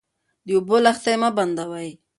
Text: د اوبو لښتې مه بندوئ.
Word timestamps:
د 0.45 0.47
اوبو 0.57 0.75
لښتې 0.85 1.13
مه 1.21 1.29
بندوئ. 1.37 1.89